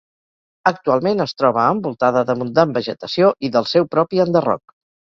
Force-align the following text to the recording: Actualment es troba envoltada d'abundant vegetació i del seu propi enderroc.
Actualment 0.71 1.21
es 1.27 1.35
troba 1.43 1.67
envoltada 1.75 2.27
d'abundant 2.31 2.75
vegetació 2.81 3.33
i 3.51 3.57
del 3.59 3.71
seu 3.77 3.91
propi 3.97 4.27
enderroc. 4.31 4.81